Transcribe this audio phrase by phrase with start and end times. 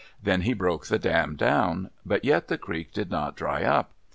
[0.19, 3.91] Then he broke the dam down, but yet the creek did not dry up.